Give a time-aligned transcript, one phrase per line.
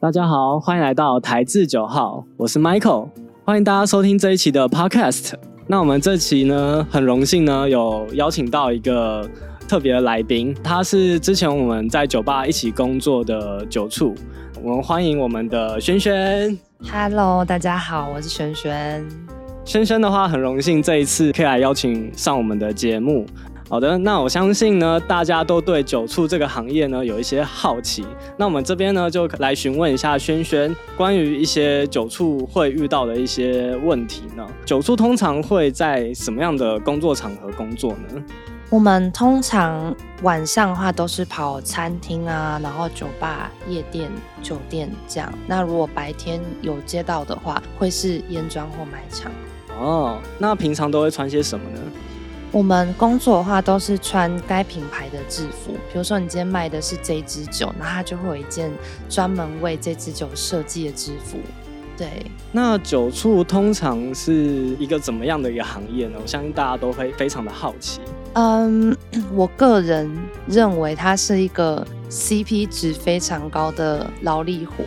[0.00, 3.10] 大家好，欢迎来到台智九号，我是 Michael，
[3.44, 5.34] 欢迎大家收听这一期的 Podcast。
[5.66, 9.28] 那我们这期呢，很荣幸呢，有邀请到一个
[9.68, 14.14] 特别的来宾，他是之前我们在酒吧一起工作的酒处，
[14.62, 16.58] 我们欢迎我们的轩轩。
[16.90, 19.06] Hello，大家好，我是轩轩。
[19.66, 23.26] 轩轩的话，很荣幸这一次可以来邀请上我们的节目。
[23.70, 28.04] 好的，那我相信呢，大家都对酒醋这个行业呢有一些好奇。
[28.36, 34.44] 那我们这边呢，就来询问一下轩轩，关于一些酒醋会遇到的一些问题呢。
[34.66, 38.20] 酒醋通常会在什么样的工作场合工作呢？
[38.70, 44.10] 我们通常晚上的话都是跑餐厅啊，然后酒吧、夜店、
[44.42, 45.32] 酒店这样。
[45.46, 49.30] 那如果白天有接到的话，会是烟庄或卖场。
[49.78, 51.80] 哦，那平常都会穿些什么呢？
[52.52, 58.70] 我们工作的话都是穿该品牌的制服，比如说你今天卖的是这支酒，那它就会有一件
[59.08, 61.38] 专门为这支酒设计的制服。
[61.96, 62.08] 对，
[62.50, 64.34] 那酒醋通常是
[64.78, 66.18] 一个怎么样的一个行业呢？
[66.20, 68.00] 我相信大家都会非常的好奇。
[68.32, 68.96] 嗯，
[69.32, 70.10] 我个人
[70.48, 74.84] 认为它是一个 CP 值非常高的劳力活。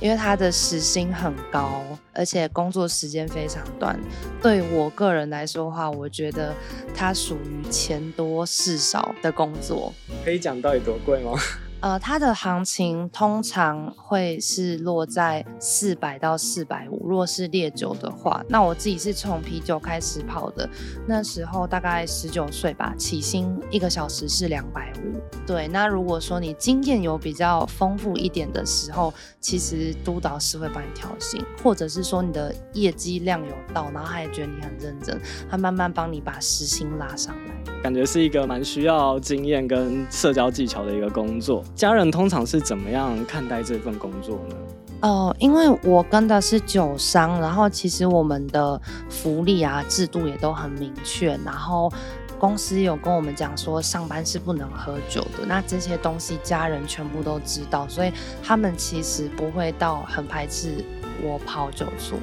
[0.00, 1.82] 因为他的时薪很高，
[2.12, 3.98] 而且工作时间非常短。
[4.40, 6.54] 对我个人来说的话，我觉得
[6.94, 9.92] 他属于钱多事少的工作。
[10.24, 11.32] 可以讲到底多贵吗？
[11.80, 17.08] 呃，它的行情通常会是落在四百到四百五。
[17.08, 20.68] 如果是烈酒的话，那我自己是从啤酒开始跑的，
[21.06, 25.18] 那时候大概十九岁吧，起薪一个小时是两百五。
[25.46, 37.54] 对，那如果说你经验有比较丰富一点的时候，其实督导是会帮你调薪，或者是说你的业绩量有到，然后他也觉得你很认真，他慢慢帮你把时薪拉上来。
[37.80, 41.62] 感觉是一个蛮需要经验跟社交技巧的一个工作。
[41.74, 44.56] 家人通常是怎么样看待这份工作呢？
[45.00, 51.92] 哦，因为我跟的是酒商，然后其实我们的福利啊制度也都很明确，然后
[52.36, 58.12] 公司有跟我们讲说上班是不能喝酒的，那这些东西家人全部都知道，所以
[58.42, 60.84] 他们其实不会到很排斥
[61.22, 62.16] 我跑酒宿。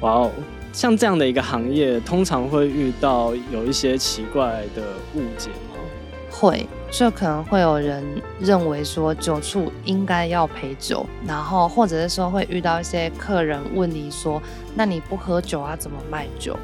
[0.00, 0.30] 哇哦！
[0.72, 4.82] 像这样的一个行业，通常会遇到有一些奇怪的
[5.16, 5.69] 误解吗？
[6.30, 8.04] 会，就可能会有人
[8.38, 14.40] 认为说酒处应该要陪酒，然后或者是说会遇到一些客人问你说，
[14.74, 16.56] 那你不喝酒啊，怎么卖酒？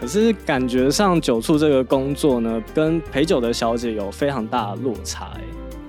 [0.00, 5.32] 可是感觉上酒处这个工作呢，跟陪酒的小姐有非常大的落差。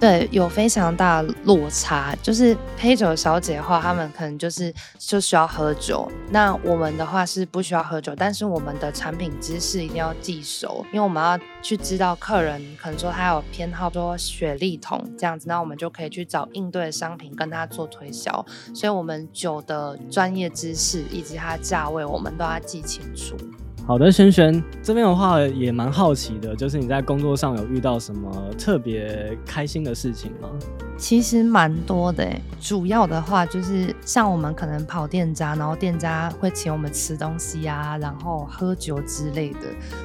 [0.03, 2.13] 对，有非常大的落差。
[2.21, 6.11] 就是陪酒小姐的话，他们可能就是就需要喝酒。
[6.29, 18.45] 那我们的话是不需要喝酒，但是我们的产品知识一定要记熟，因为我们要去知道客人可能说他有偏好说雪莉桶这样子，那我们就可以去找应对的商品跟他做推销。
[18.75, 23.37] 所以，我们酒的专业知识以及它的价位，我们都要记清楚。
[23.85, 30.49] 好的，轩轩这边的话也蛮好奇的，就是你在工作上有遇到什么特别开心的事情吗？
[30.97, 32.25] 其实蛮多的，
[32.61, 39.59] 主要的话就是像我们可能跑店家，然后店家会请我们吃东西啊，然后喝酒之类的，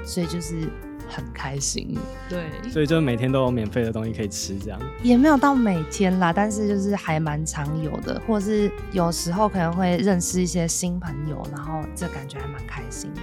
[0.04, 0.68] 所以就是
[1.08, 1.96] 很开心。
[2.28, 13.20] 对，所以就每天都有免费的东西可以吃，这样也没有到每天啦，但是就是还蛮常有的，或者是有时候可能会认识一些新朋友，然后这感觉还蛮开心的。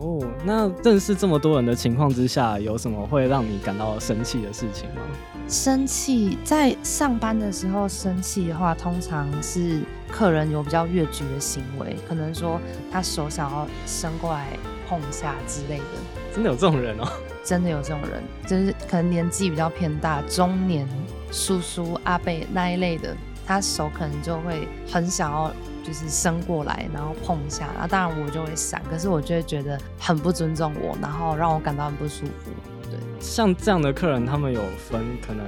[0.00, 5.02] 哦，那认识这么多人的情况之下，有什么会让你感到生气的事情吗？
[5.48, 12.60] 生气，在上班的时候生气的话，通常是客人有比较越矩的行为，可能说
[12.92, 14.46] 他手想要伸过来
[14.88, 15.84] 碰一下之类的。
[16.32, 17.08] 真的有这种人哦？
[17.42, 20.86] 真的有这种人，就是可能年纪比较偏大，中年
[21.32, 23.16] 叔叔阿伯那一类的，
[23.46, 25.50] 他手可能就会很想要。
[25.88, 32.50] 就是伸过来，然后碰一下，那当然我就会闪，可是我就会觉得很不尊重我，然后让我感到很不舒服。
[32.90, 35.46] 对，像这样的客人，他们有分可能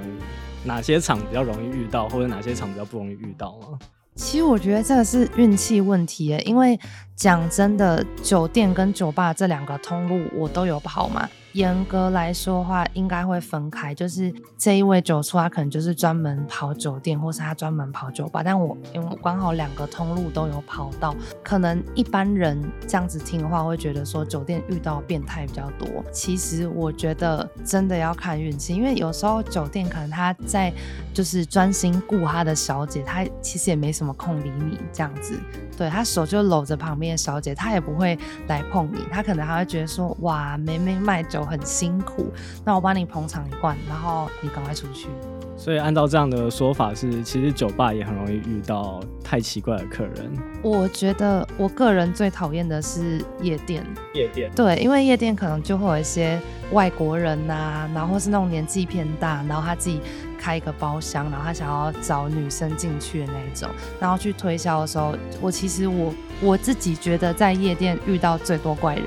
[0.65, 3.79] 哪些场比较容易遇到，或者哪些场比较不容易遇到吗？
[4.15, 6.81] 其实我觉得这个是运气问题耶，因为
[7.15, 11.29] 讲真的，酒店跟酒吧这两个通路我都有跑嘛。
[11.53, 13.95] 严格来说的话，应该会分开。
[13.95, 18.43] 就是这一位酒出，他可能就是专门跑酒店，或是他专门跑酒吧。
[18.43, 25.89] 但我因为刚好两个通路都有跑到，可能一般人这样子听的话，会觉得说酒店遇到变态比较多。
[26.13, 30.73] 其实我觉得真的要看运气，因为有时候酒店可能他在
[31.13, 35.39] 就是专心顾他的小姐，他其实也没什么空理你这样子。
[35.81, 38.19] 对他手就搂着旁边的小姐，他也不会
[38.49, 42.31] 来碰你，他可能还会觉得说哇，妹妹卖酒很辛苦，
[42.67, 45.09] 那我帮你捧场一罐，然后你赶快出去。
[45.57, 50.31] 所以按照这样的说法是，其实酒吧也很容易遇到太奇怪的客人。
[50.63, 53.83] 我觉得我个人最讨厌的是夜店。
[54.13, 56.39] 夜店对，因为夜店可能就会有一些
[56.73, 60.01] 外国人呐、然后是那种年纪偏大，然后他自己
[60.41, 63.69] 开一个包厢，然后他想要找女生进去的那一种，
[64.01, 69.05] 然后去推销的时候，我其实我我自己觉得在夜店遇到最多怪人。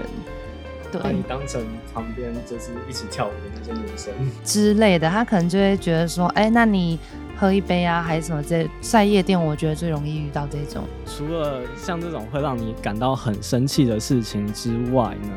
[0.91, 1.59] 对把你当成
[1.91, 4.13] 旁边就是一起跳舞的那些女生。
[4.43, 6.99] 之类的，他可能就会觉得说，哎、那你
[7.43, 8.69] 喝一杯啊，还是什么之类。
[8.79, 10.81] 在夜店，我觉得最容易遇到这种。
[11.05, 15.29] 除了像这种会让你感到很生气的事情之外呢，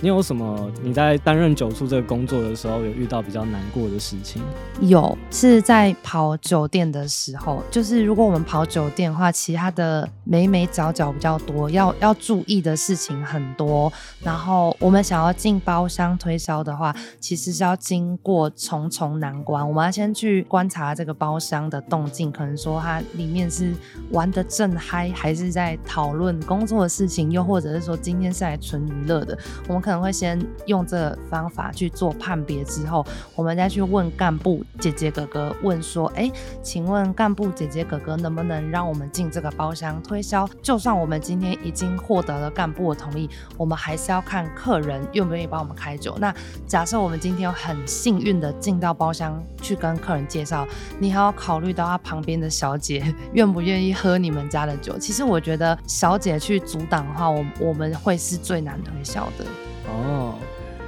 [0.00, 4.42] 你有什么你在担任酒处这个工作的时候有遇到比较难过的事情？
[4.80, 13.92] 有是在跑酒店的时候，就是如果我们跑酒店的话，其他的眉眉角角比较多，要要注意的事情很多。
[14.20, 19.64] 然后我们想要进包厢推销的话，其实是要经过重重难关。
[19.66, 23.74] 我们要先去观察这个包厢的动静，可能说它里面是
[24.10, 29.36] 玩的正嗨，还是在讨论工作的事情，又或者是说今天是来纯娱乐的。
[29.66, 33.04] 我们可能会先用这个方法去做判别，之后
[33.34, 36.30] 我们再去问干部姐姐哥哥，问说，哎，
[36.62, 40.48] 请问干部姐姐哥哥能不能让我们进这个包厢推销？
[40.62, 46.16] 就算我们今天已经获得了干部的同意，我们还是要看客人愿不愿意帮我们开酒。
[46.20, 46.34] 那
[46.66, 50.66] 假设我们今天很幸运的进到包厢去跟客人介绍，
[50.98, 53.02] 你还要考虑到他旁边的小姐
[53.34, 54.96] 愿不愿意喝你们家的酒。
[54.96, 59.44] 其实我觉得小姐去阻挡的话，我我们会是最难推销的。
[59.88, 60.34] 哦，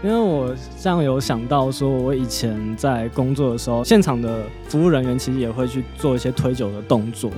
[0.00, 7.28] 因为我这样有想到说，我以前在工作的时候，现场的服务人员其实也会去做一些推酒的动作。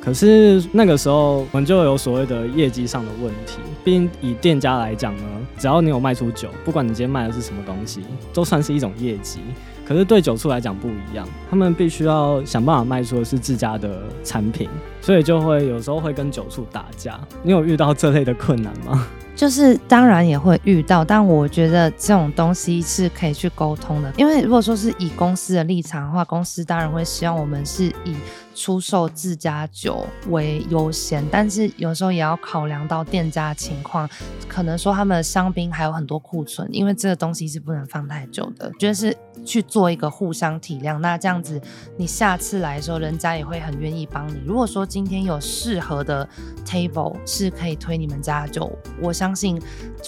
[0.00, 3.58] 可是那个时候，我们就有所谓的业绩上的问题。
[3.84, 5.22] 毕竟以店家来讲呢，
[5.58, 8.00] 只要你有卖出酒，不管你今天卖的是什么东西，
[8.32, 9.40] 都算是一种业绩。
[9.84, 14.68] 可是对酒醋来讲不一样，他们必须要想办法卖出的是自家的产品，
[15.00, 17.20] 所以就会有时候会跟酒醋打架。
[17.42, 19.06] 你有遇到这类的困难吗？
[19.34, 24.12] 就是当然也会遇到，但我觉得这种东西是可以去沟通的。
[24.18, 28.14] 因为如果说是以公司的立场的话，公司当然会希望我们是以
[28.54, 34.08] 出售自家酒为优先，但是有时候也要考量到店家情况，
[34.46, 38.70] 可能说他们的香槟还有很多库存，因为这个东西是不能放太久的。
[38.78, 41.58] 觉得是去做一个互相体谅，那这样子
[41.96, 44.38] 你下次来的时候，人家也会很愿意帮你。
[44.44, 46.28] 如果说今天有适合的
[46.62, 48.70] table 是可以推你们家就，
[49.00, 49.58] 我相信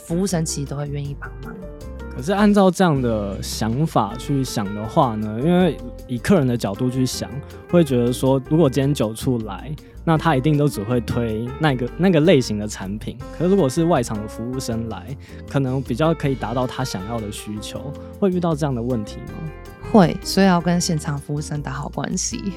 [0.05, 1.57] 服务神其实都会愿意帮忙。
[2.17, 5.77] 可是按照这样的想法去想的话呢，因为
[6.07, 7.29] 以客人的角度去想，
[7.69, 9.75] 会觉得说，如果今天酒处来，
[10.05, 13.19] 那他一定都只会推那个那个类型的产品。
[13.37, 15.07] 可是如果是外场的服务生来，
[15.51, 19.51] 可能比较可以达到他想要的需求，会遇到这样的问题吗？
[19.91, 22.53] 会，所以要跟现场服务生打好关系。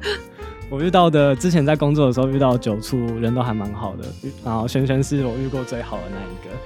[0.68, 4.04] 我遇到的之前在工作的时候遇到酒处，人都还蛮好的，
[4.44, 6.56] 然后轩轩是我遇过最好的那一个。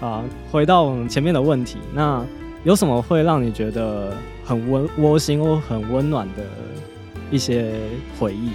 [0.00, 2.24] 啊，回到我们前面的问题，那
[2.64, 4.12] 有什么会让你觉得
[4.44, 6.42] 很温窝心或很温暖的
[7.30, 7.72] 一些
[8.18, 8.52] 回忆？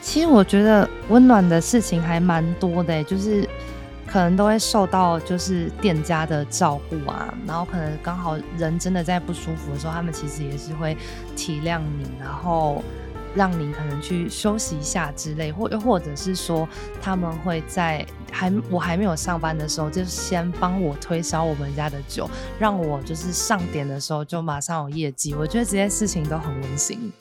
[0.00, 3.48] 其实我觉得温暖的事情还蛮多的，就是
[4.06, 10.96] 可能都会受到就是店家的照顾啊，然后可能刚好人真的在不舒服的时候，他们其实也是会
[11.36, 12.82] 体谅你，然后
[13.34, 16.68] 让你可能去休息一下之类，或又或者是说
[17.00, 25.34] 他们会在还我还没有上班的时候，就先帮我推销我们家的酒，让我就是上点的时候就马上有业绩。
[25.34, 27.12] 我觉得这些事情都很温馨。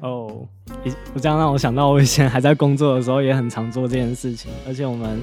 [0.00, 0.46] 哦，
[0.84, 5.18] 你我这样让我想到，我以前还在工作的时候，也很常做这件事情，而且我们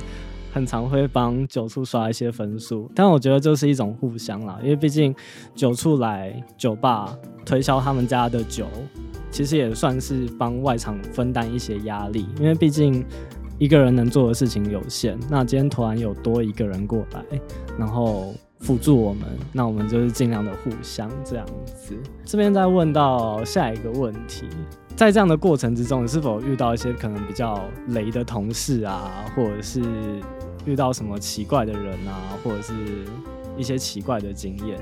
[0.52, 2.90] 很常会帮酒处刷一些分数。
[2.96, 5.16] 但我觉得就是一种互相啦，因为毕竟
[5.54, 8.68] 酒处来酒吧推销他们家的酒，
[9.34, 13.04] 其实也算是帮外场分担一些压力，因为毕竟
[13.58, 15.20] 一个人能做的事情有限。
[15.30, 17.22] 那今天突然有多一个人过来，
[17.78, 18.34] 然后。
[18.60, 21.94] 辅助我们，那我们就是尽量的互相这样子。
[22.24, 24.48] 这边再问到下一个问题，
[24.96, 29.82] 在这样的过程之中，你是否遇到一些可能比较雷的同事啊，或者是
[30.66, 32.74] 遇到什么奇怪的人啊，或者是
[33.58, 34.80] 一些奇怪的经验？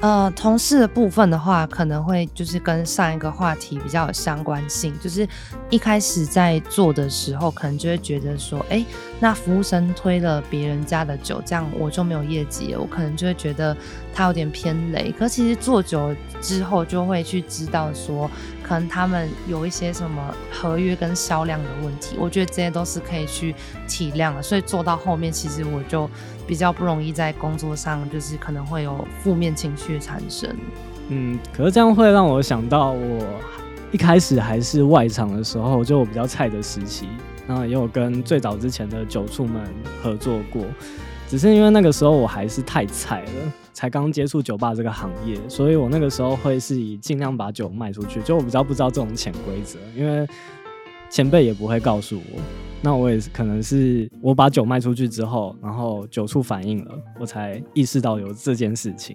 [0.00, 5.28] 呃，同事的部分的话，可能会就是跟上一个话题比较有相关性，就是
[5.68, 8.82] 一开始在做的时候，可能就会觉得说，哎，
[9.20, 13.76] 那服务生推了别人家的酒，这样我就没有业绩了，我可能就会觉得
[14.14, 15.12] 他有点偏雷。
[15.18, 18.30] 可其实做久之后，就会去知道说，
[18.62, 23.54] 可能他们有一些什么合约跟销量的问题，我觉得这些都是可以去
[23.86, 24.40] 体谅的。
[24.40, 26.08] 所以做到后面，其实我就
[26.50, 30.52] 比较不容易在工作上，就是可能会有负面情绪产生。
[31.06, 33.24] 嗯，可是这样会让我想到我
[33.92, 37.06] 一开始还是外场的时候，就我比较菜的时期，
[37.46, 39.62] 然后也有跟最早之前的酒醋们
[40.02, 40.64] 合作过，
[41.28, 50.28] 只是因为那个时候我还是太菜了，才刚接触酒吧这个行业，所以我那个时候会是以尽量把酒卖出去，就我比较不知道这种潜规则，因为
[51.10, 52.40] 前辈也不会告诉我。
[52.82, 59.14] 那我也是，可能是我把酒卖出去之后，然后酒处反应了，我才意识到有这件事情。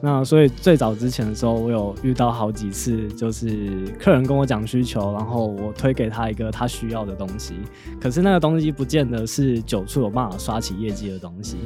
[0.00, 7.54] 那所以最早之前的时候，我有遇到好几次，就是客人跟我讲需求，然后我推给他一个他需要的东西，
[8.00, 11.58] 可是那个东西不见得是酒处有办法刷起业绩的东西。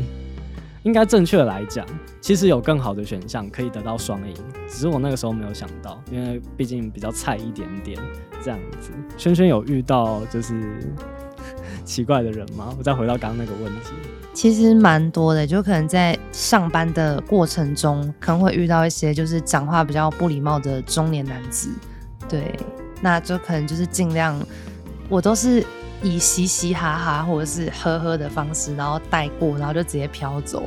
[0.82, 1.86] 应该正确来讲，
[2.20, 4.34] 其实有更好的选项可以得到双赢，
[4.68, 7.98] 只是我那个时候没有想到，因为毕竟比较菜一点点
[8.42, 8.90] 这样子。
[9.16, 10.54] 轩轩有遇到就是。
[11.82, 12.72] 奇怪的人吗？
[12.78, 13.90] 我再回到刚刚那个问题，
[14.32, 21.70] 其实蛮多的，就可能在上班的过程中，可能会遇到一些就是讲话比较不礼貌的中年男子，
[22.28, 22.54] 对，
[23.00, 24.38] 那就可能就是尽量，
[25.08, 25.64] 我都是
[26.00, 30.62] 以嘻嘻哈哈或者是呵呵的方式，然后带过，然后就直接飘走。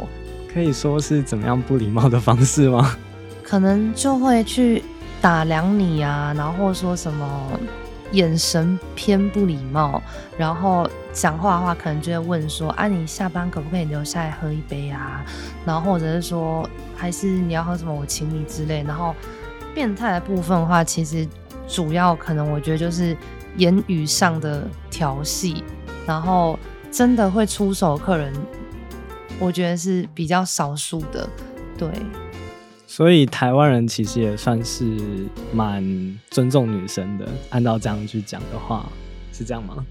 [0.52, 2.98] 可以说是怎么样不礼貌的方式吗？
[3.44, 4.84] 可能就会去
[5.24, 7.60] 打量你啊，然后说什么。
[8.12, 10.00] 眼神偏不礼貌，
[10.38, 15.26] 然后讲话的话可能就会问说：“啊，你下班可不可以留下来喝一杯啊？”
[15.66, 19.16] 然后或者是说：“还是你要喝什么，我请你之类。”然后
[19.74, 21.28] 变态的部分的话，其实
[21.68, 23.18] 主要可能我觉得就是
[23.58, 25.64] 言语上的调戏，
[26.06, 26.60] 然后
[26.92, 28.32] 真的会出手客人，
[29.40, 31.28] 我觉得是比较少数的，
[31.76, 31.90] 对。
[32.96, 34.86] 所以台湾人其实也算是
[35.52, 35.84] 蛮
[36.30, 38.88] 尊重女生的，按照这样去讲的话，
[39.32, 39.84] 是这样吗？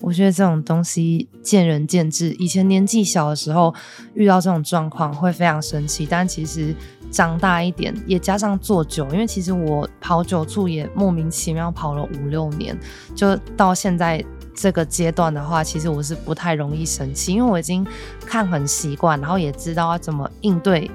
[0.00, 2.30] 我觉得这种东西见仁见智。
[2.38, 3.74] 以前年纪小的时候
[4.14, 6.74] 遇到这种状况会非常生气，但其实
[7.10, 12.74] 长大一点，也加上做酒，因为其实我跑酒处也莫名其妙跑了五六年，
[13.14, 17.86] 就到现在这个阶段的话，其实我是不太容易生气，因为我已经
[18.24, 20.90] 看很习惯，然后也知道要怎么应对。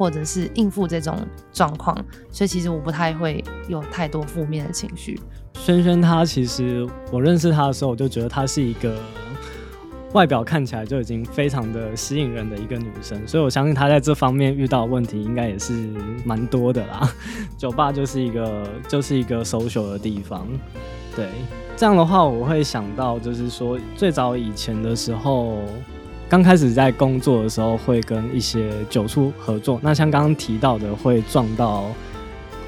[0.00, 1.14] 或者是应付这种
[1.52, 1.94] 状况，
[2.30, 5.20] 所以其实我不太会有太多负面的情绪。
[5.52, 8.96] 轩轩她其实我认识她的时候，我就觉得她是一个
[10.14, 15.74] 外表看起来就已经非常的吸引人的一个女生，所以我相信她在这方面遇到问题应该也是
[16.24, 17.06] 蛮多的啦。
[17.58, 20.46] 酒吧就是一个就是一个 social 的地方，
[21.14, 21.28] 对，
[21.76, 25.58] 这样的话我会想到就是说最早以前的时候。
[26.30, 29.80] 刚开始在工作的时候，会跟一些酒处合作。
[29.82, 31.86] 那像刚刚提到的，会撞到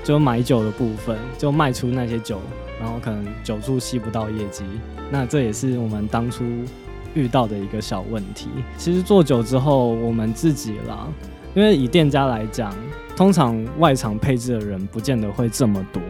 [0.02, 2.40] 就买酒的部分，就卖出那些酒，
[2.80, 4.64] 然后可能酒处吸不到业绩。
[5.12, 6.44] 那这也是我们当初
[7.14, 8.48] 遇到的一个小问题。
[8.76, 11.06] 其实做酒之后，我们自己啦，
[11.54, 12.74] 因为以店家来讲，
[13.16, 16.02] 通常外场配置的人不见得会这么多。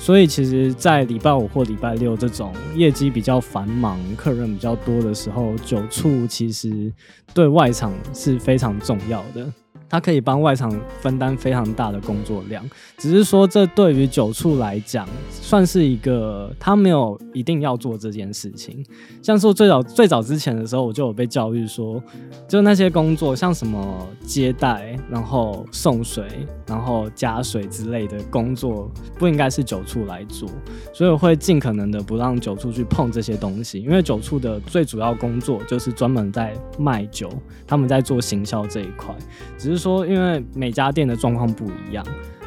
[0.00, 6.90] 所以其实，在礼拜五或礼拜六这种业绩比较繁忙、客人比较多的时候，酒处其实
[7.34, 9.52] 对外场是非常重要的。
[9.90, 10.70] 它可以帮外场
[11.00, 12.64] 分担非常大的工作量，
[12.96, 18.86] 只是说这对于酒处来讲，算是一个他没有一定要做这件事情。
[19.20, 22.00] 像是最早最早之前的时候，我就有被教育说，
[22.46, 26.24] 就那些工作，像什么接待、然后送水、
[26.68, 30.48] 然后加水之类的工作，不应该是酒处来做，
[30.94, 37.28] 所以我会尽可能的不让酒处去碰这些东西，因为酒处的最主要工作就是专门在卖酒，
[37.66, 39.12] 他们在做行销这一块，
[39.58, 39.79] 只是。
[39.80, 42.06] 说，因为每家店的状况不一样，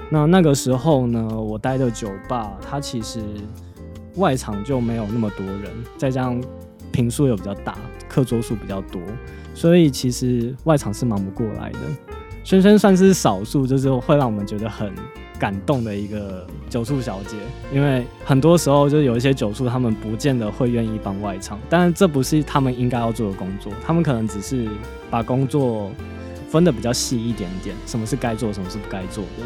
[0.10, 3.20] 那那个时候呢，我待的酒吧，它其实
[4.16, 6.42] 外场就没有那么多人，再加上
[6.92, 7.75] 坪数又比较大，
[8.08, 9.02] 课桌数比较多，
[9.56, 11.80] 所以其实外场是忙不过来的。
[12.44, 14.94] 轩轩算是少数，就是会让我们觉得很
[15.40, 17.36] 感动的一个酒宿小姐，
[17.74, 24.68] 因为很多时候就有一些酒宿，他们不见得会愿意帮外场，但这不是他们应该要做的工作，他们可能只是
[25.10, 25.90] 把工作。
[26.54, 29.44] 分的比较细一点点，什么是该做，什么是不该做的，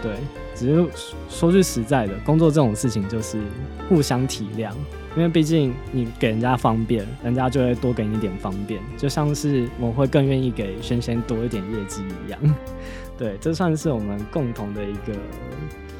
[0.00, 0.12] 对。
[0.54, 0.86] 只是
[1.28, 3.40] 说句实在的，工作这种事情就是
[3.88, 4.70] 互相体谅，
[5.16, 12.40] 因为毕竟你给人家方便，人家就会多给你点方便，就像是我会更愿意给轩轩多一点业绩一样。
[13.18, 15.12] 对，这算是我们共同的一个，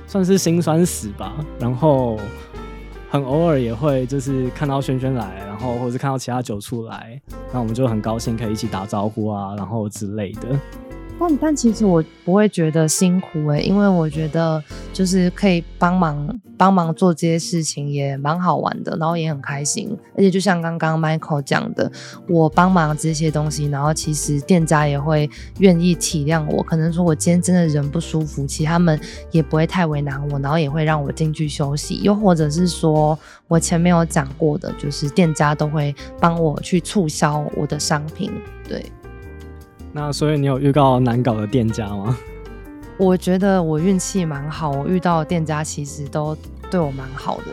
[0.06, 1.34] 算是心酸史吧。
[1.58, 2.16] 然后。
[3.14, 10.48] 很偶尔也会就是看到轩轩来，然后或者是看到其他酒出来，那我们就很高兴可以一起打招呼啊，然后之类的。
[11.18, 19.96] 但但其实我不会觉得辛苦诶、因为我觉得就是可以帮忙帮忙做这些事情也蛮好玩的，然后也很开心。
[20.16, 21.90] 而且就像刚刚 Michael 讲的，
[22.28, 25.30] 我帮忙这些东西，然后其实店家也会
[25.60, 26.62] 愿意体谅我。
[26.62, 28.98] 可能说我今天真的人不舒服，其实他们
[29.30, 32.00] 也不会太为难我，然后也会让我进去休息。
[32.02, 33.18] 又或者是说
[33.48, 38.30] 我前面有讲过的，就是店家都会帮我去促销我的商品，
[38.68, 38.84] 对。
[39.96, 42.18] 那所以你有遇到难搞的店家吗？
[42.98, 46.36] 我觉得我运气蛮好，我遇到的店家其实都
[46.68, 47.44] 对我蛮好的。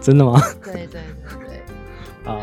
[0.00, 0.40] 真的吗？
[0.64, 1.00] 对对对
[1.46, 1.60] 对。
[2.32, 2.40] 啊，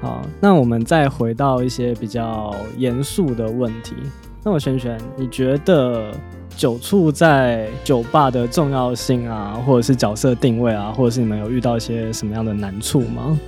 [0.00, 3.96] 好，那我们再回到一些比较严肃的问题。
[4.44, 6.12] 那我璇璇，你觉得
[6.56, 13.38] 酒醋在酒吧的重要性啊，或者是角色定位啊，或者是你们有遇到一些什么样的难处吗？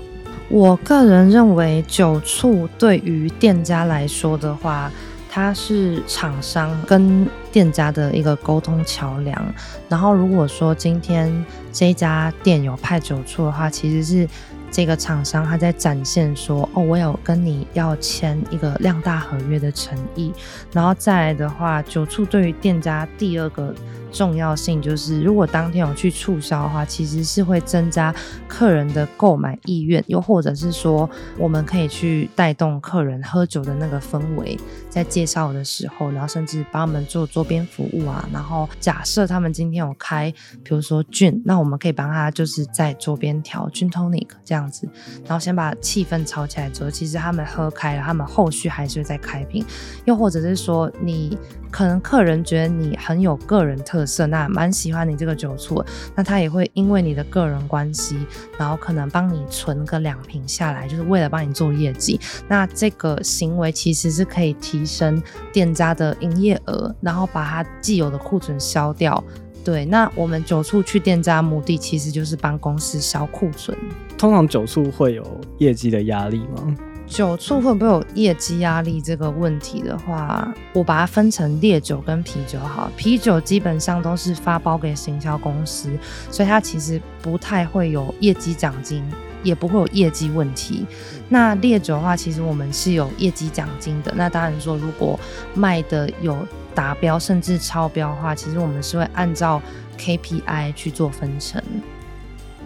[0.49, 4.91] 我个人认为，酒醋对于店家来说的话，
[5.29, 9.55] 它是厂商跟店家的一个沟通桥梁。
[9.89, 14.29] 然后，如果说今天这家店有派酒醋的话，其实是
[14.71, 20.33] 这个厂商他在展现说，哦，我有跟你要签一个量大合约的诚意。
[20.73, 23.75] 然后再来的话，酒醋对于店家第二个。
[24.15, 28.15] 重要性就是，如果当天有去促销的话，其实是会增加
[28.47, 34.57] 客人的购买意愿，又或者是说，我们可以去带动客人喝酒的那个氛围，
[34.95, 38.29] 在介绍的时候，然后甚至帮他们做周边服务啊。
[38.33, 40.33] 然后假设他们今天有开，
[40.63, 44.89] 比如说菌，那我们可以帮他就是在桌边调菌 tonic 这样子，
[45.25, 49.65] 然后先把气氛炒起来之后，其实他们喝开了，他们后续还是会再开瓶，
[50.05, 51.37] 又或者是说你。
[51.71, 55.85] 可能客人觉得你很有个人特色，那蛮喜欢你这个酒醋，
[56.15, 58.17] 那他也会因为你的个人关系，
[58.57, 62.21] 然后可能帮你存个两瓶下来，就是为了帮你做业绩。
[62.47, 65.23] 那这个行为其实是可以提升
[65.53, 69.23] 店家的营业额，然后把它既有的库存消掉。
[69.65, 73.77] 对，那我们酒处去店家目的其实就是帮公司消库存。
[74.19, 75.25] 通常酒处会有
[75.59, 76.77] 业绩的压力吗？
[77.07, 82.91] 酒醋会不会有业绩压力这个问题的话，我把它分成烈酒跟啤酒好。
[82.97, 85.91] 啤酒基本上都是发包给行销公司，
[86.31, 89.05] 所以它其实不太会有业绩奖金，
[89.45, 90.85] 也不会有业绩问题。
[91.29, 94.13] 那列酒的话，其实我们是有业绩奖金的。
[94.17, 95.17] 那当然说，如果
[95.55, 96.37] 卖的有
[96.75, 99.63] 达标甚至超标的话，其实我们是会按照
[99.97, 101.63] KPI 去做分成。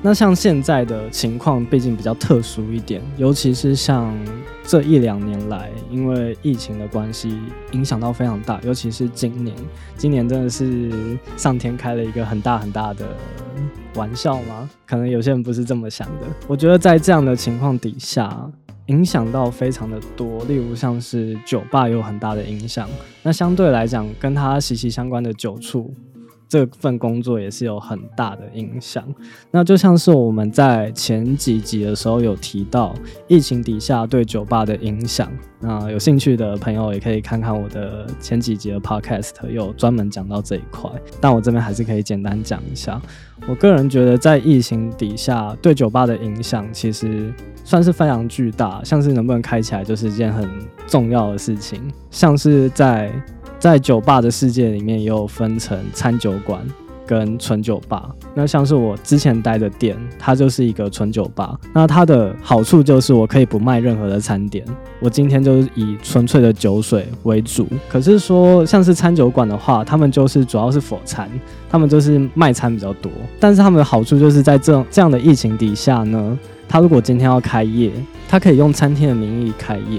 [0.00, 4.16] 那像现在的情况，毕竟比较特殊一点，尤其是像
[4.62, 7.36] 这一两年来，因为疫情的关系，
[7.72, 8.60] 影响到非常大。
[8.62, 9.56] 尤其是今年，
[9.96, 13.08] 今年真的是上天开了一个很大很大的
[13.96, 14.70] 玩笑吗？
[14.86, 16.26] 可能有些人不是这么想的。
[16.46, 18.48] 我觉得在这样的情况底下，
[18.86, 22.88] 影响到非常的多，例如像是酒吧有很大的影响。
[23.24, 25.92] 那相对来讲，跟它息息相关的酒醋。
[26.48, 29.04] 这份工作也是有很大的影响。
[29.50, 32.94] 那就像是我们在前几集的时候有提到
[33.26, 35.30] 疫情底下对酒吧的影响。
[35.60, 40.90] 那有兴趣的朋友也可以看看我的前几集的 podcast，有专门讲到这一块。
[41.20, 43.00] 但我这边还是可以简单讲一下。
[43.46, 47.32] 我个人觉得在疫情底下对酒吧的影响其实
[47.64, 50.48] 算是非常巨大，像是能不能开起来就是一件很
[50.86, 51.82] 重要的事情。
[52.10, 53.12] 像是在
[53.58, 56.60] 在酒吧的世界里面，也有分成餐酒馆
[57.06, 58.10] 跟纯酒吧。
[58.34, 61.58] 那像是我之前待的店，它就是一个纯酒吧。
[61.72, 64.64] 那它的好处就是我可以不卖任何的餐点，
[65.00, 67.66] 我今天就是以纯粹的酒水为主。
[67.88, 71.28] 可是说像是餐酒馆的话，他们就是主要是否餐，
[71.68, 73.10] 他们就是卖餐比较多。
[73.40, 77.90] 但是他们的好处就是在这这样的疫情底下呢，他如果今天要开业，
[78.28, 79.98] 他可以用餐厅的名义开业。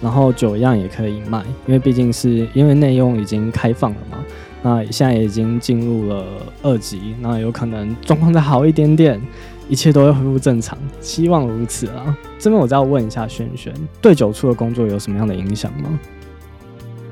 [0.00, 4.18] 然后酒样也可以卖，因为毕竟是因为内用已经开放了嘛。
[4.62, 6.24] 那现在已经进入了
[6.62, 9.20] 二级，那有可能状况再好一点点，
[9.68, 12.16] 一切都会恢复正常，希望如此啊。
[12.38, 15.98] 这边我再问一下轩轩，对酒处的工作有什么样的影响吗？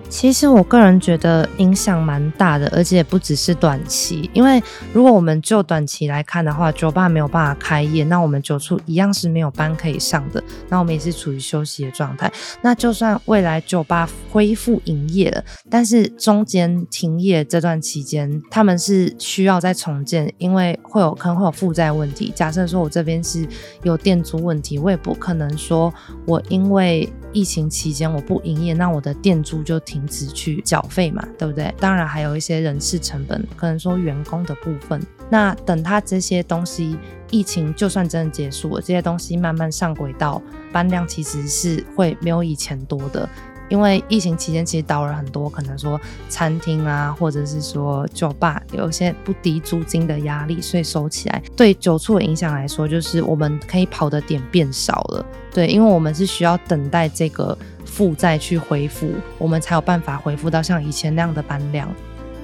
[0.09, 4.31] 其实我个人觉得影响蛮大的，而且不只是短期。
[4.33, 12.33] 因为如果我们就短期来看的话，酒吧没有办法开业，那我们酒处一样是没有班可以上的，那我们也是处于休息的状态。
[12.62, 22.33] 那就算未来酒吧恢复营业了，但是中间停业这段期间，他们是需要再重建，因为会有可能会有负债问题。
[22.35, 23.47] 假设说我这边是
[23.83, 25.92] 有店租问题，我也不可能说
[26.27, 30.07] 我因为疫情期间我不营业，那我的店租就停。
[30.07, 31.75] 止去缴费嘛，对不对？
[31.81, 35.05] 当然还有一些人事成本，可能说员工的部分。
[35.29, 36.96] 那等他这些东西，
[37.31, 40.40] 疫情就算真的结束了，这些东西慢慢上轨道，
[40.72, 43.29] 班量其实是会没有以前多的。
[43.69, 51.43] 因为疫情期间其实倒了很多，可能说餐厅啊，或者是说酒吧有一些不敌租金的压力，所以收起来。
[51.57, 55.25] 对酒醋的影响来说，就是我们可以跑的点变少了。
[55.53, 61.89] 对，因为我们是需要等待这个负债去恢复，我们才有办法恢复到像以前那样的班量。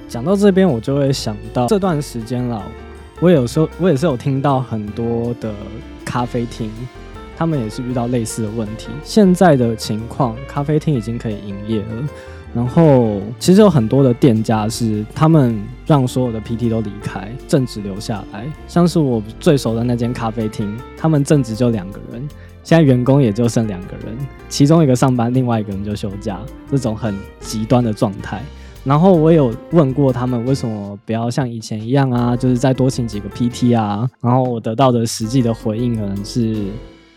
[0.09, 2.63] 讲到这边，我就会想到这段时间了，
[3.19, 5.53] 我有时候我也是有听到很多的
[6.03, 6.71] 咖啡厅。
[7.35, 8.87] 他们也是遇到类似的问题。
[9.03, 12.09] 现在的情况，咖啡厅已经可以营业了。
[12.55, 18.45] 然后，其实有很多的店家是他们让所有的 PT 都离开，正职留下来。
[18.67, 22.21] 像是我最熟的那间咖啡厅，他们正职就两个人，
[22.61, 24.15] 现在员工也就剩两个人，
[24.49, 28.39] 其中一个上班，另外一个人就休假，这种很极端的状态。
[28.83, 34.07] 然后我有问过他们，为什么不要像以前一样啊，就是再多请几个 PT 啊？
[34.21, 36.65] 然后我得到的实际的回应可能是。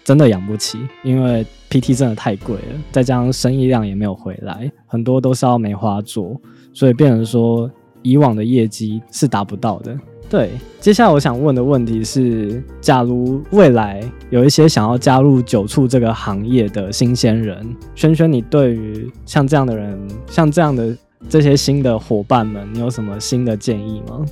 [0.06, 6.40] 真的养不起，因为 PT 真的太贵了，再加上生意量也没有回来，很多都是要梅花做，
[6.72, 7.68] 所以变成说
[8.02, 9.98] 以往的业绩是达不到的。
[10.30, 20.96] 对，接下来我想问的问题是，假如未来有一些想要加入酒醋这个行业的新鲜人，轩轩，你对于像这样的人，像这样的
[21.28, 24.24] 这些新的伙伴们，你有什么新的建议吗？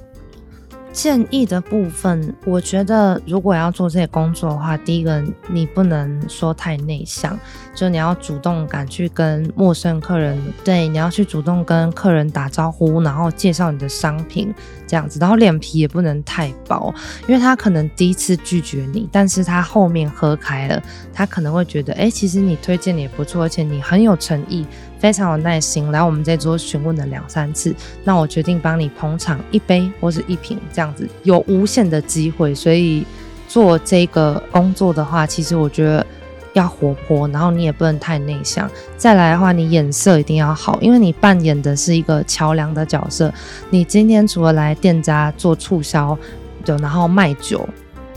[0.95, 7.37] 建议的部分，我觉得如果要做这些工作的话，第一个你不能说太内向，
[7.75, 14.55] 就你要主动敢去跟陌生客人，对，你要去主动跟客人打招呼，然后介绍你的商品
[14.87, 16.95] 这样子，然后脸皮也不能太薄，
[17.27, 20.81] 因为他可能第一次拒绝你，但是他后面喝开了，
[21.13, 24.65] 他可能会觉得，哎，其实你推荐的也不错，而且你很有诚意。
[25.05, 32.55] 非常有耐心，来我们这桌询问了两三次，那我决定帮你捧场一杯或是一瓶这样子，有无限的机会。
[32.55, 33.05] 所以
[33.47, 36.07] 做这个工作的话，其实我觉得
[36.55, 38.67] 要活泼，然后你也不能太内向。
[38.97, 43.31] 再来的话，你眼色一定要好，因为你扮演的是一个桥梁的角色。
[43.69, 46.17] 你今天除了来店家做促销，
[46.65, 47.69] 对，然后卖酒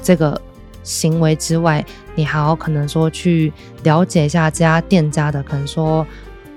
[0.01, 0.41] 这个
[0.83, 3.51] 行为之外，你还要可能说去
[3.83, 6.07] 了解一下这家店家的可能说。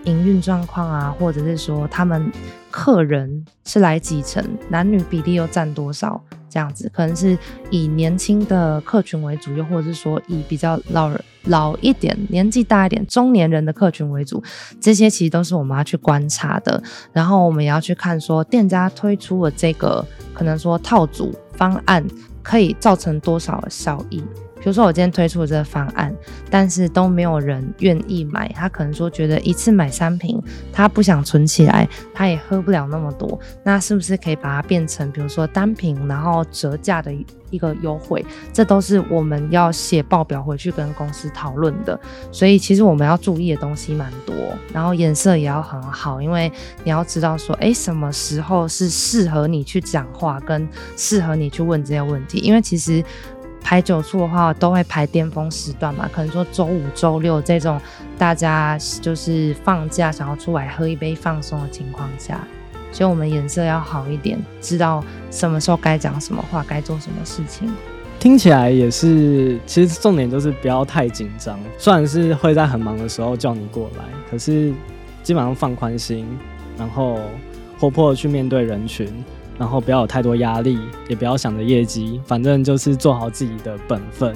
[0.05, 2.31] 营运状况啊，或者是说他们
[2.71, 7.37] 客人是来几成，男女比例又占多少，这样子可能是
[7.71, 11.11] 以年轻的客群为主，又或者是说以比较老
[11.45, 14.43] 老一点、年纪大一点、中年人的客群为主，
[14.81, 16.83] 这些其实都是我们要去观察的。
[17.13, 22.07] 然后我们也要去看说店家推出的这个可能说套组方案
[22.43, 24.23] 可以造成多少效益。
[24.61, 26.15] 比如说我今天推出了这个方案，
[26.51, 37.11] 但是都没有人愿意买，他可能说觉得一次买三瓶，他不想存起来，他也喝不了那么多，那是不是可以把它变成，比如说单瓶，然后折价的
[37.49, 38.25] 一个优惠？
[38.53, 41.99] 这都是我们要写报表回去跟公司讨论的。
[42.31, 44.37] 所以其实我们要注意的东西蛮多，
[44.75, 46.53] 然后颜色也要很好，因为
[46.85, 53.03] 你要知道说，哎，什么时候是适合你去讲话，跟适合你去问这些问题，因为其实。
[53.63, 57.81] 排酒处的话，都会排巅峰时段嘛，可能说周五、周六这种
[58.19, 62.41] 大家就是放假想要出来喝一杯放松的情况下，
[62.91, 67.73] 所以我们颜色要好一点，知道什么时候该讲什么话，该做什么事情。
[68.19, 71.59] 听起来也是，其实重点就是不要太紧张。
[71.79, 74.73] 虽然是会在很忙的时候叫你过来，可是
[75.23, 76.27] 基本上放宽心，
[76.77, 77.21] 然后
[77.79, 79.07] 活泼的去面对人群。
[79.61, 84.35] 然后不要有太多压力，也不要想着业绩，反正就是做好自己的本分。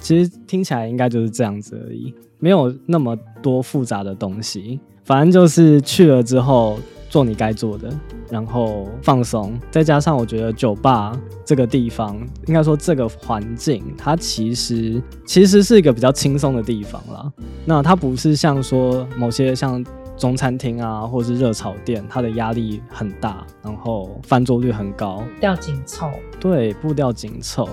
[0.00, 4.80] 其实听起来应该就是这样子而已，没有那么多复杂的东西。
[5.04, 7.88] 反正就是去了之后做你该做的，
[8.28, 9.56] 然后放松。
[9.70, 12.16] 再加上我觉得酒吧这个地方，
[12.48, 17.32] 应该说这个环境，它其实其实是一个比较轻松的地方啦。
[17.64, 19.84] 那它不是像说某些像。
[20.20, 26.10] 中餐厅啊，或者是热炒店，它的压力很大，然后翻桌率很高，步调紧凑。
[26.38, 27.66] 对，步调紧凑。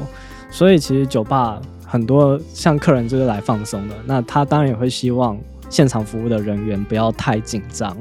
[0.50, 5.38] 所以其实酒吧很多像客人就是来放松的，那他当然也会希望
[5.70, 7.96] 现场服务的人员不要太紧张，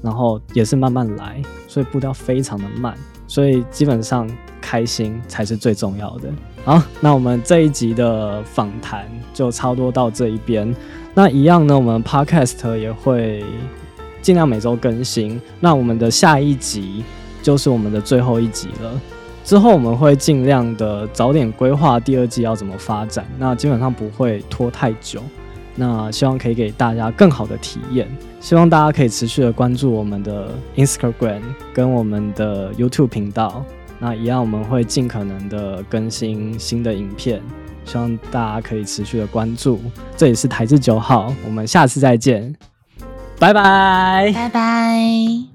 [0.00, 2.96] 然后也是慢慢来，所以步调非常的慢。
[3.28, 4.26] 所以基本上
[4.58, 6.30] 开心才是最重要的。
[6.64, 10.74] 好，那我们这一集的访谈就差不多到这一边。
[11.12, 13.44] 那一样呢，我们 Podcast 也会。
[14.22, 15.38] 尽量每周更新。
[15.60, 17.04] 那我们的下一集
[17.42, 18.98] 就是我们的最后一集了。
[19.44, 23.26] 之后我们会尽量的早点规划第二季要怎么发展。
[23.38, 25.20] 那基本上不会拖太久。
[25.74, 28.06] 那希望可以给大家更好的体验。
[28.40, 31.40] 希望大家可以持续的关注我们的 Instagram
[31.74, 33.64] 跟我们的 YouTube 频道。
[33.98, 37.40] 那一样我们会尽可能的更新新的影片。
[37.84, 39.80] 希望大家可以持续的关注。
[40.16, 42.71] 这里是台字九号，我们下次再见。
[43.42, 44.32] 拜拜。
[44.32, 45.51] 拜拜。